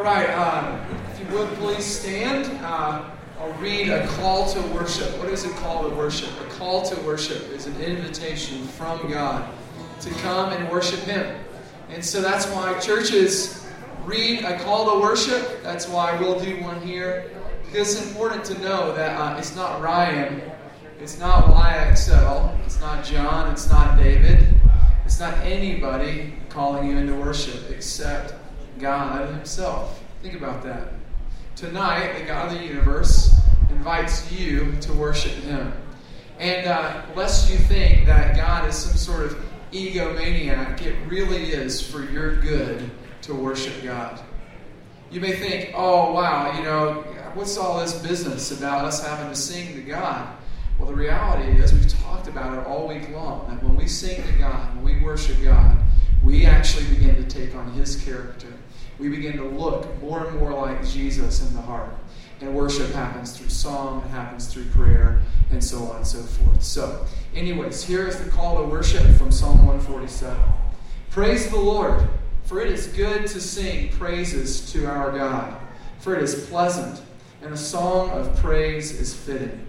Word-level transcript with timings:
All 0.00 0.06
right, 0.06 0.30
uh, 0.30 0.82
if 1.12 1.20
you 1.20 1.36
would 1.36 1.50
please 1.56 1.84
stand. 1.84 2.46
Uh, 2.64 3.04
I'll 3.38 3.52
read 3.58 3.90
a 3.90 4.06
call 4.06 4.48
to 4.48 4.58
worship. 4.68 5.14
What 5.18 5.28
is 5.28 5.44
a 5.44 5.50
call 5.50 5.86
to 5.86 5.94
worship? 5.94 6.30
A 6.40 6.50
call 6.54 6.80
to 6.84 6.98
worship 7.02 7.50
is 7.50 7.66
an 7.66 7.78
invitation 7.82 8.66
from 8.66 9.10
God 9.10 9.46
to 10.00 10.10
come 10.22 10.54
and 10.54 10.70
worship 10.70 11.00
Him. 11.00 11.38
And 11.90 12.02
so 12.02 12.22
that's 12.22 12.46
why 12.46 12.78
churches 12.78 13.68
read 14.06 14.42
a 14.42 14.58
call 14.60 14.90
to 14.94 15.00
worship. 15.02 15.62
That's 15.62 15.86
why 15.86 16.18
we'll 16.18 16.40
do 16.40 16.62
one 16.62 16.80
here. 16.80 17.30
Because 17.66 17.94
it's 18.00 18.08
important 18.08 18.42
to 18.46 18.58
know 18.62 18.94
that 18.94 19.20
uh, 19.20 19.36
it's 19.36 19.54
not 19.54 19.82
Ryan, 19.82 20.40
it's 20.98 21.18
not 21.18 21.44
YXL, 21.44 22.58
it's 22.64 22.80
not 22.80 23.04
John, 23.04 23.52
it's 23.52 23.68
not 23.68 23.98
David, 23.98 24.48
it's 25.04 25.20
not 25.20 25.34
anybody 25.40 26.32
calling 26.48 26.88
you 26.88 26.96
into 26.96 27.14
worship 27.16 27.70
except 27.70 28.39
God 28.80 29.28
Himself. 29.34 30.02
Think 30.22 30.34
about 30.34 30.62
that. 30.64 30.88
Tonight, 31.56 32.18
the 32.18 32.24
God 32.24 32.52
of 32.52 32.58
the 32.58 32.64
universe 32.64 33.38
invites 33.70 34.30
you 34.32 34.72
to 34.80 34.92
worship 34.92 35.32
Him. 35.32 35.72
And 36.38 36.66
uh, 36.66 37.02
lest 37.14 37.50
you 37.50 37.58
think 37.58 38.06
that 38.06 38.34
God 38.34 38.68
is 38.68 38.76
some 38.76 38.96
sort 38.96 39.26
of 39.26 39.44
egomaniac, 39.72 40.80
it 40.82 40.96
really 41.06 41.52
is 41.52 41.80
for 41.80 42.02
your 42.04 42.36
good 42.36 42.90
to 43.22 43.34
worship 43.34 43.82
God. 43.82 44.20
You 45.10 45.20
may 45.20 45.32
think, 45.32 45.72
oh, 45.74 46.12
wow, 46.12 46.56
you 46.56 46.62
know, 46.62 47.02
what's 47.34 47.58
all 47.58 47.80
this 47.80 47.98
business 48.00 48.56
about 48.56 48.84
us 48.84 49.04
having 49.04 49.28
to 49.28 49.36
sing 49.36 49.74
to 49.74 49.82
God? 49.82 50.36
Well, 50.78 50.88
the 50.88 50.94
reality 50.94 51.60
is, 51.60 51.72
we've 51.74 51.88
talked 51.88 52.26
about 52.26 52.56
it 52.56 52.66
all 52.66 52.88
week 52.88 53.10
long, 53.10 53.46
that 53.48 53.62
when 53.62 53.76
we 53.76 53.86
sing 53.86 54.22
to 54.22 54.32
God, 54.38 54.74
when 54.76 54.84
we 54.84 55.04
worship 55.04 55.36
God, 55.44 55.78
we 56.24 56.46
actually 56.46 56.86
begin 56.86 57.16
to 57.16 57.24
take 57.24 57.54
on 57.54 57.70
His 57.72 58.02
character 58.02 58.49
we 59.00 59.08
begin 59.08 59.36
to 59.38 59.44
look 59.44 60.00
more 60.02 60.26
and 60.26 60.38
more 60.38 60.52
like 60.52 60.86
Jesus 60.86 61.46
in 61.46 61.54
the 61.54 61.62
heart. 61.62 61.90
And 62.40 62.54
worship 62.54 62.90
happens 62.92 63.36
through 63.36 63.48
song, 63.48 64.02
it 64.04 64.08
happens 64.10 64.52
through 64.52 64.66
prayer, 64.66 65.22
and 65.50 65.62
so 65.62 65.78
on 65.84 65.96
and 65.96 66.06
so 66.06 66.22
forth. 66.22 66.62
So, 66.62 67.06
anyways, 67.34 67.82
here 67.82 68.06
is 68.06 68.22
the 68.22 68.30
call 68.30 68.58
to 68.58 68.64
worship 68.64 69.04
from 69.16 69.32
Psalm 69.32 69.66
147. 69.66 70.38
Praise 71.10 71.50
the 71.50 71.58
Lord, 71.58 72.08
for 72.44 72.60
it 72.60 72.70
is 72.70 72.86
good 72.88 73.26
to 73.28 73.40
sing 73.40 73.88
praises 73.90 74.70
to 74.72 74.86
our 74.86 75.10
God, 75.10 75.56
for 75.98 76.14
it 76.14 76.22
is 76.22 76.46
pleasant, 76.48 77.02
and 77.42 77.52
a 77.52 77.58
song 77.58 78.10
of 78.10 78.36
praise 78.36 78.92
is 78.92 79.14
fitting. 79.14 79.66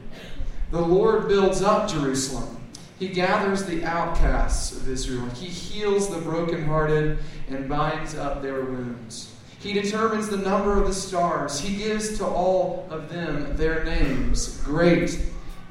The 0.72 0.82
Lord 0.82 1.28
builds 1.28 1.62
up 1.62 1.90
Jerusalem. 1.90 2.58
He 3.02 3.08
gathers 3.08 3.66
the 3.66 3.84
outcasts 3.84 4.78
of 4.78 4.88
Israel. 4.88 5.26
He 5.30 5.48
heals 5.48 6.10
the 6.10 6.22
brokenhearted 6.22 7.18
and 7.50 7.68
binds 7.68 8.16
up 8.16 8.44
their 8.44 8.64
wounds. 8.64 9.31
He 9.62 9.74
determines 9.74 10.28
the 10.28 10.38
number 10.38 10.80
of 10.82 10.88
the 10.88 10.94
stars. 10.94 11.60
He 11.60 11.76
gives 11.76 12.18
to 12.18 12.26
all 12.26 12.88
of 12.90 13.10
them 13.10 13.56
their 13.56 13.84
names. 13.84 14.60
Great 14.64 15.20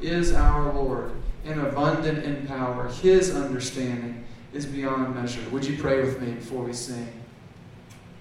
is 0.00 0.32
our 0.32 0.72
Lord 0.72 1.12
and 1.44 1.60
abundant 1.60 2.24
in 2.24 2.46
power. 2.46 2.88
His 2.88 3.34
understanding 3.34 4.24
is 4.52 4.64
beyond 4.64 5.14
measure. 5.16 5.42
Would 5.50 5.64
you 5.64 5.76
pray 5.76 6.02
with 6.02 6.20
me 6.20 6.32
before 6.32 6.62
we 6.62 6.72
sing? 6.72 7.08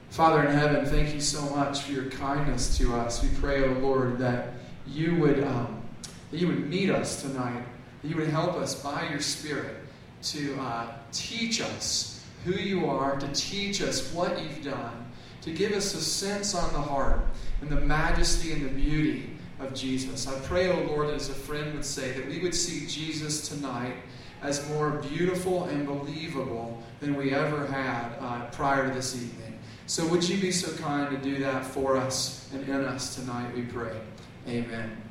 Father 0.10 0.44
in 0.44 0.58
heaven, 0.58 0.88
thank 0.88 1.14
you 1.14 1.22
so 1.22 1.42
much 1.56 1.82
for 1.82 1.92
your 1.92 2.10
kindness 2.10 2.76
to 2.80 2.96
us. 2.96 3.22
We 3.22 3.30
pray, 3.40 3.64
O 3.64 3.76
oh 3.76 3.80
Lord, 3.80 4.18
that 4.18 4.54
you 4.88 5.16
would 5.18 5.44
um, 5.44 5.84
that 6.32 6.38
you 6.40 6.48
would 6.48 6.68
meet 6.68 6.90
us 6.90 7.22
tonight. 7.22 7.64
That 8.02 8.08
you 8.08 8.16
would 8.16 8.30
help 8.30 8.56
us 8.56 8.82
by 8.82 9.08
your 9.10 9.20
Spirit 9.20 9.76
to 10.24 10.60
uh, 10.60 10.88
teach 11.12 11.62
us 11.62 12.26
who 12.44 12.54
you 12.54 12.88
are, 12.88 13.20
to 13.20 13.28
teach 13.34 13.84
us 13.84 14.12
what 14.14 14.42
you've 14.42 14.64
done, 14.64 15.06
to 15.42 15.52
give 15.52 15.72
us 15.72 15.94
a 15.94 16.02
sense 16.02 16.56
on 16.56 16.72
the 16.74 16.82
heart 16.82 17.22
and 17.62 17.70
the 17.70 17.80
majesty 17.80 18.52
and 18.52 18.66
the 18.66 18.70
beauty 18.70 19.30
of 19.60 19.74
Jesus. 19.74 20.28
I 20.28 20.38
pray, 20.42 20.70
O 20.70 20.74
oh 20.74 20.94
Lord, 20.94 21.10
as 21.10 21.30
a 21.30 21.34
friend 21.34 21.74
would 21.74 21.86
say, 21.86 22.12
that 22.14 22.28
we 22.28 22.40
would 22.40 22.56
see 22.56 22.88
Jesus 22.88 23.48
tonight 23.48 23.96
as 24.42 24.68
more 24.70 24.92
beautiful 24.92 25.66
and 25.66 25.86
believable 25.86 26.82
than 27.02 27.16
we 27.16 27.34
ever 27.34 27.68
had 27.68 28.14
uh, 28.20 28.46
prior 28.52 28.88
to 28.88 28.94
this 28.94 29.16
evening. 29.16 29.60
So 29.86 30.06
would 30.08 30.28
you 30.28 30.40
be 30.40 30.52
so 30.52 30.72
kind 30.78 31.10
to 31.10 31.18
do 31.18 31.40
that 31.44 31.66
for 31.66 31.98
us 31.98 32.50
and 32.54 32.64
in 32.64 32.86
us 32.86 33.16
tonight, 33.16 33.54
we 33.56 33.64
pray. 33.64 34.00
Amen. 34.48 35.09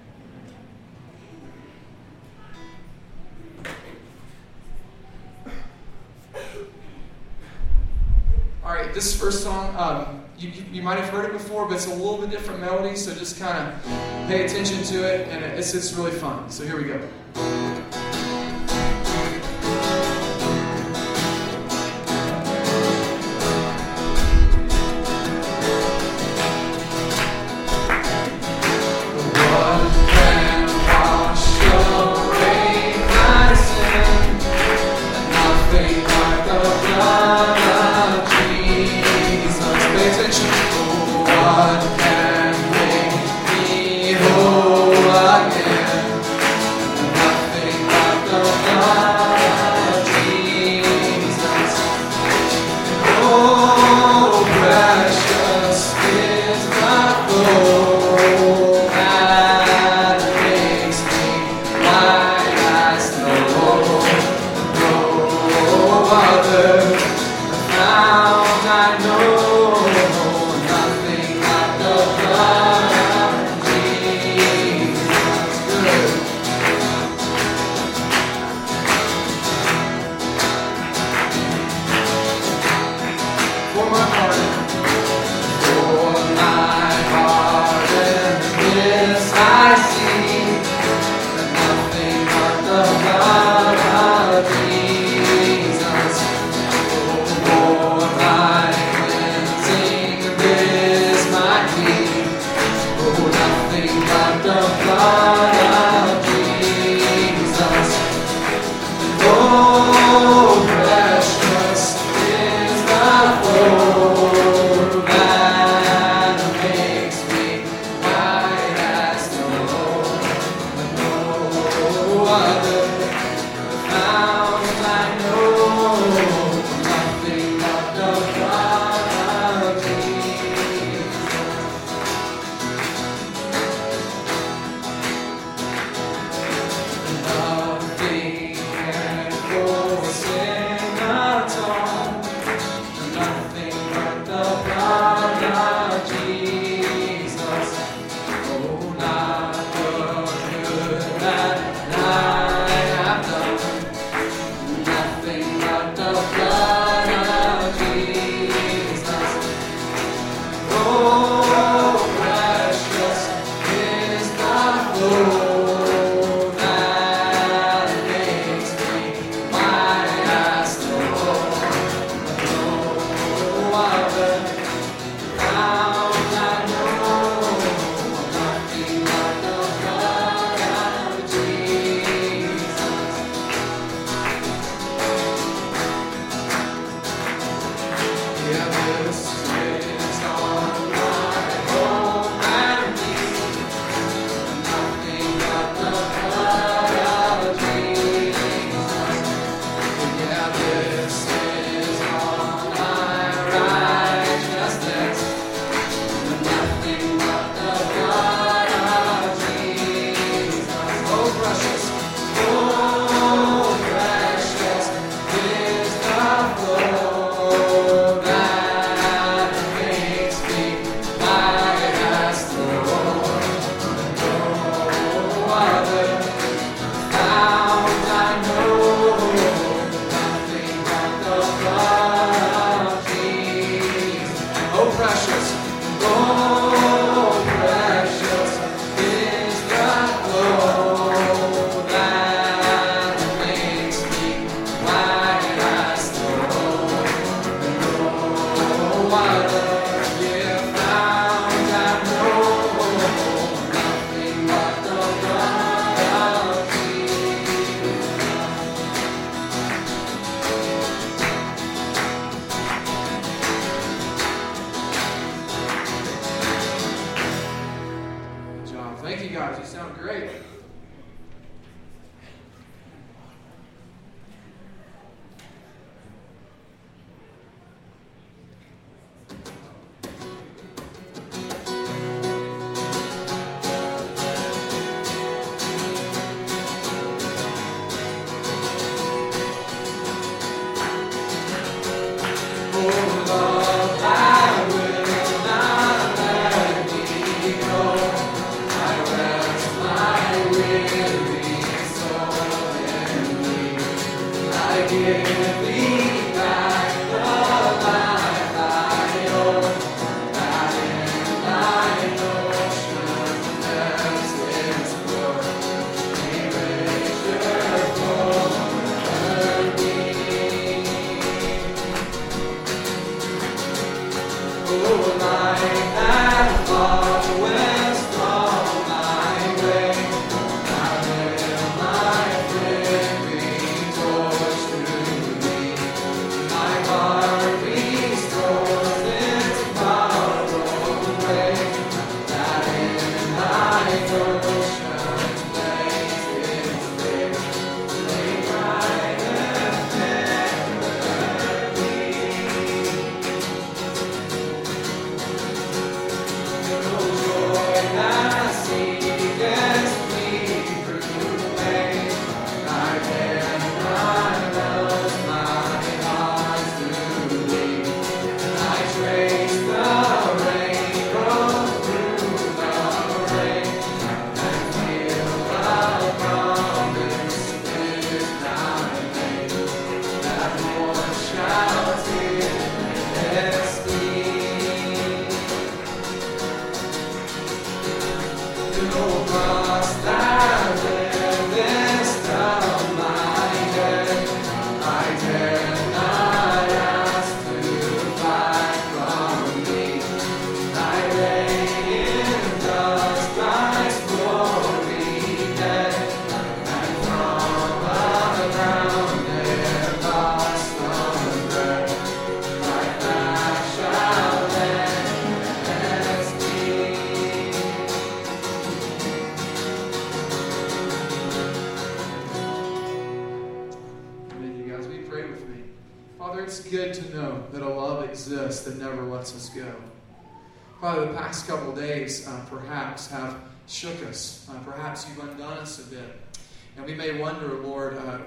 This 8.98 9.16
first 9.16 9.44
song, 9.44 9.72
um, 9.76 10.24
you, 10.40 10.50
you 10.72 10.82
might 10.82 10.98
have 10.98 11.08
heard 11.10 11.26
it 11.26 11.32
before, 11.32 11.66
but 11.66 11.74
it's 11.74 11.86
a 11.86 11.94
little 11.94 12.18
bit 12.18 12.30
different 12.30 12.58
melody, 12.58 12.96
so 12.96 13.14
just 13.14 13.38
kind 13.38 13.56
of 13.56 13.84
pay 14.26 14.44
attention 14.44 14.82
to 14.82 15.04
it, 15.04 15.28
and 15.28 15.44
it's, 15.44 15.72
it's 15.72 15.92
really 15.92 16.10
fun. 16.10 16.50
So 16.50 16.64
here 16.64 16.76
we 16.76 16.82
go. 16.82 17.67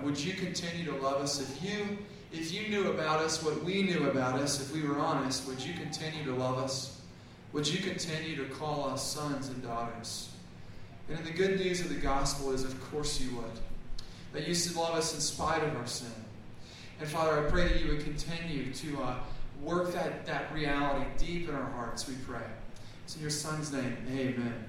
Would 0.03 0.19
you 0.19 0.33
continue 0.33 0.85
to 0.85 0.95
love 0.97 1.21
us 1.21 1.39
if 1.39 1.63
you 1.63 1.97
if 2.31 2.53
you 2.53 2.69
knew 2.69 2.89
about 2.89 3.19
us 3.19 3.43
what 3.43 3.61
we 3.63 3.83
knew 3.83 4.09
about 4.09 4.39
us, 4.39 4.61
if 4.61 4.73
we 4.73 4.87
were 4.87 4.97
honest, 4.97 5.47
would 5.47 5.61
you 5.61 5.73
continue 5.73 6.23
to 6.25 6.33
love 6.33 6.57
us? 6.57 7.01
Would 7.51 7.67
you 7.67 7.79
continue 7.79 8.37
to 8.37 8.45
call 8.53 8.89
us 8.89 9.05
sons 9.05 9.49
and 9.49 9.61
daughters? 9.61 10.29
And 11.09 11.25
the 11.25 11.31
good 11.31 11.59
news 11.59 11.81
of 11.81 11.89
the 11.89 11.95
gospel 11.95 12.51
is, 12.51 12.63
of 12.63 12.79
course, 12.89 13.19
you 13.19 13.35
would. 13.35 13.59
That 14.31 14.47
you 14.47 14.55
still 14.55 14.81
love 14.81 14.95
us 14.95 15.13
in 15.13 15.19
spite 15.19 15.61
of 15.61 15.75
our 15.75 15.87
sin. 15.87 16.07
And 17.01 17.09
Father, 17.09 17.45
I 17.45 17.49
pray 17.49 17.67
that 17.67 17.81
you 17.81 17.89
would 17.89 18.03
continue 18.03 18.73
to 18.73 19.01
uh, 19.01 19.15
work 19.61 19.93
that, 19.93 20.25
that 20.25 20.53
reality 20.53 21.05
deep 21.17 21.49
in 21.49 21.55
our 21.55 21.69
hearts, 21.71 22.07
we 22.07 22.15
pray. 22.25 22.41
It's 23.03 23.15
in 23.15 23.21
your 23.21 23.31
Son's 23.31 23.71
name, 23.71 23.97
amen. 24.09 24.65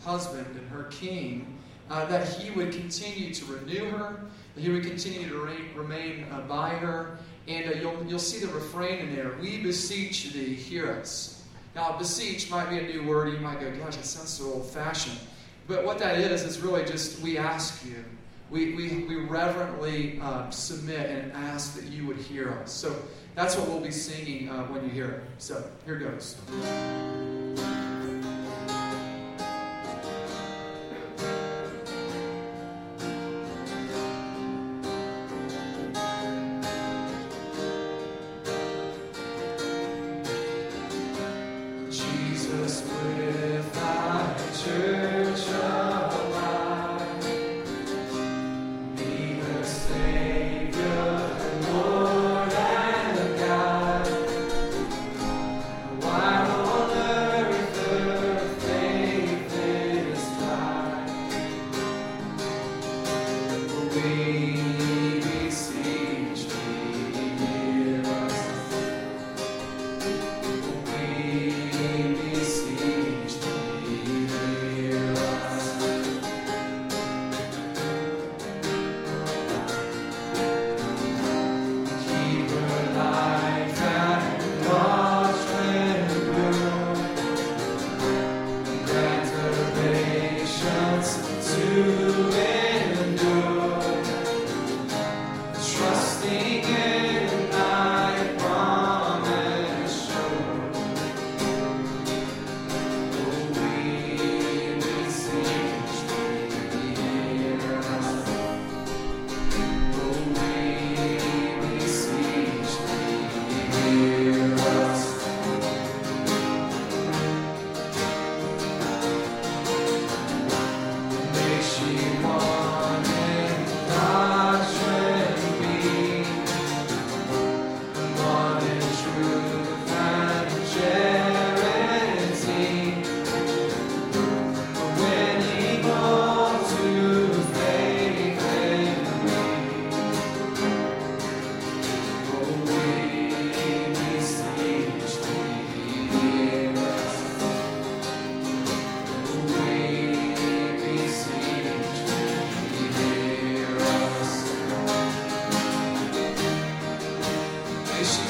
Husband 0.00 0.46
and 0.58 0.68
her 0.68 0.84
king, 0.84 1.58
uh, 1.90 2.04
that 2.06 2.28
he 2.28 2.50
would 2.50 2.72
continue 2.72 3.32
to 3.32 3.44
renew 3.46 3.90
her, 3.90 4.20
that 4.54 4.60
he 4.60 4.70
would 4.70 4.84
continue 4.84 5.28
to 5.28 5.38
re- 5.38 5.68
remain 5.74 6.26
uh, 6.32 6.40
by 6.42 6.70
her. 6.70 7.18
And 7.48 7.70
uh, 7.70 7.76
you'll, 7.76 8.04
you'll 8.06 8.18
see 8.18 8.44
the 8.44 8.52
refrain 8.52 8.98
in 8.98 9.14
there 9.14 9.32
We 9.40 9.62
beseech 9.62 10.32
thee, 10.32 10.54
hear 10.54 10.90
us. 10.92 11.44
Now, 11.74 11.96
beseech 11.96 12.50
might 12.50 12.70
be 12.70 12.78
a 12.78 12.82
new 12.82 13.04
word. 13.06 13.32
You 13.32 13.38
might 13.38 13.60
go, 13.60 13.70
gosh, 13.76 13.96
that 13.96 14.04
sounds 14.04 14.30
so 14.30 14.46
old 14.46 14.70
fashioned. 14.70 15.18
But 15.68 15.84
what 15.84 15.98
that 15.98 16.18
is, 16.18 16.42
is 16.42 16.60
really 16.60 16.84
just 16.84 17.20
we 17.20 17.38
ask 17.38 17.84
you. 17.84 18.04
We, 18.50 18.74
we, 18.74 19.04
we 19.04 19.16
reverently 19.16 20.18
uh, 20.22 20.48
submit 20.50 21.10
and 21.10 21.32
ask 21.32 21.74
that 21.74 21.84
you 21.90 22.06
would 22.06 22.16
hear 22.16 22.50
us. 22.62 22.72
So 22.72 22.94
that's 23.34 23.56
what 23.56 23.68
we'll 23.68 23.80
be 23.80 23.90
singing 23.90 24.48
uh, 24.48 24.64
when 24.66 24.84
you 24.84 24.90
hear 24.90 25.08
it. 25.10 25.22
So 25.38 25.62
here 25.84 25.98
goes. 25.98 26.36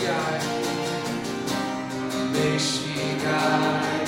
sky, 0.06 0.38
may 2.32 2.58
she 2.58 3.16
guide. 3.24 4.05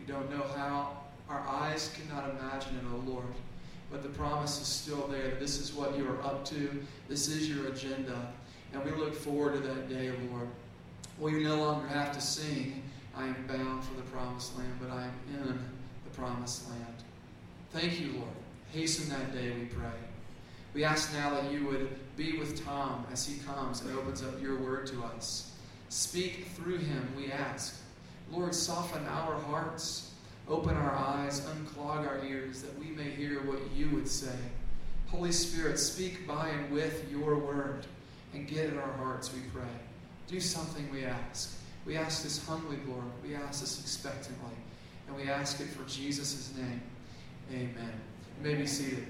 We 0.00 0.12
don't 0.12 0.30
know 0.30 0.44
how. 0.56 0.96
Our 1.28 1.46
eyes 1.46 1.94
cannot 1.94 2.30
imagine 2.30 2.76
it, 2.76 2.84
O 2.92 2.96
oh 2.96 3.10
Lord. 3.10 3.34
But 3.90 4.02
the 4.02 4.08
promise 4.08 4.60
is 4.60 4.66
still 4.66 5.06
there 5.08 5.28
that 5.28 5.40
this 5.40 5.58
is 5.58 5.72
what 5.72 5.96
you 5.96 6.08
are 6.08 6.22
up 6.22 6.44
to. 6.46 6.82
This 7.08 7.28
is 7.28 7.48
your 7.48 7.68
agenda. 7.68 8.32
And 8.72 8.84
we 8.84 8.90
look 8.92 9.14
forward 9.14 9.54
to 9.54 9.60
that 9.60 9.88
day, 9.88 10.10
Lord. 10.30 10.48
We 11.18 11.44
no 11.44 11.56
longer 11.56 11.86
have 11.88 12.12
to 12.12 12.20
sing, 12.20 12.82
I 13.16 13.26
am 13.26 13.46
bound 13.46 13.84
for 13.84 13.94
the 13.94 14.02
promised 14.02 14.56
land, 14.56 14.72
but 14.80 14.90
I 14.90 15.04
am 15.04 15.12
in 15.34 15.58
the 16.04 16.10
promised 16.16 16.68
land. 16.70 17.04
Thank 17.72 18.00
you, 18.00 18.12
Lord. 18.12 18.30
Hasten 18.72 19.08
that 19.10 19.32
day, 19.32 19.50
we 19.50 19.66
pray. 19.66 19.90
We 20.72 20.84
ask 20.84 21.12
now 21.12 21.30
that 21.30 21.52
you 21.52 21.66
would 21.66 22.16
be 22.16 22.38
with 22.38 22.64
Tom 22.64 23.06
as 23.12 23.26
he 23.26 23.38
comes 23.40 23.82
and 23.82 23.96
opens 23.96 24.22
up 24.22 24.40
your 24.40 24.56
word 24.60 24.86
to 24.88 25.02
us. 25.02 25.52
Speak 25.88 26.46
through 26.54 26.78
him, 26.78 27.12
we 27.16 27.32
ask. 27.32 27.80
Lord, 28.30 28.54
soften 28.54 29.04
our 29.06 29.34
hearts, 29.34 30.12
open 30.48 30.76
our 30.76 30.94
eyes, 30.94 31.40
unclog 31.42 32.06
our 32.06 32.24
ears, 32.24 32.62
that 32.62 32.78
we 32.78 32.86
may 32.86 33.10
hear 33.10 33.40
what 33.42 33.60
you 33.74 33.90
would 33.90 34.08
say. 34.08 34.36
Holy 35.08 35.32
Spirit, 35.32 35.78
speak 35.78 36.26
by 36.26 36.48
and 36.48 36.70
with 36.70 37.10
your 37.10 37.36
word 37.36 37.86
and 38.32 38.46
get 38.46 38.66
in 38.66 38.78
our 38.78 38.92
hearts, 38.92 39.32
we 39.32 39.40
pray. 39.52 39.68
Do 40.28 40.38
something, 40.38 40.88
we 40.92 41.04
ask. 41.04 41.56
We 41.84 41.96
ask 41.96 42.22
this 42.22 42.44
humbly, 42.46 42.78
Lord. 42.86 43.04
We 43.26 43.34
ask 43.34 43.60
this 43.60 43.80
expectantly. 43.80 44.54
And 45.08 45.16
we 45.16 45.24
ask 45.24 45.60
it 45.60 45.68
for 45.68 45.88
Jesus' 45.88 46.52
name. 46.56 46.80
Amen. 47.50 47.92
You 48.38 48.48
may 48.48 48.54
be 48.54 48.66
seated. 48.66 49.06